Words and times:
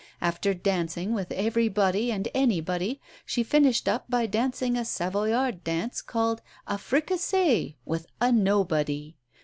After 0.19 0.55
dancing 0.55 1.13
with 1.13 1.31
everybody 1.31 2.11
and 2.11 2.27
anybody, 2.33 2.99
she 3.23 3.43
finished 3.43 3.87
up 3.87 4.05
by 4.09 4.25
dancing 4.25 4.75
a 4.75 4.83
Savoyard 4.83 5.63
dance, 5.63 6.01
called 6.01 6.41
a 6.65 6.77
fricassée, 6.79 7.75
with 7.85 8.07
a 8.19 8.31
nobody. 8.31 9.15